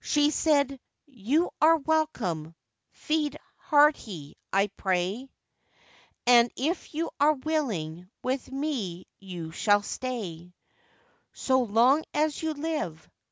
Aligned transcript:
She 0.00 0.30
said, 0.30 0.78
'You 1.08 1.50
are 1.60 1.78
welcome, 1.78 2.54
feed 2.92 3.36
hearty, 3.56 4.36
I 4.52 4.68
pray, 4.68 5.28
And, 6.28 6.52
if 6.54 6.94
you 6.94 7.10
are 7.18 7.32
willing, 7.34 8.08
with 8.22 8.52
me 8.52 9.08
you 9.18 9.50
shall 9.50 9.82
stay, 9.82 10.54
So 11.32 11.60
long 11.64 12.04
as 12.14 12.40
you 12.40 12.52
live. 12.52 13.10